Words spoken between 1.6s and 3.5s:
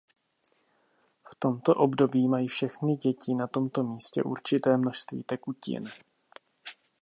období mají všechny děti na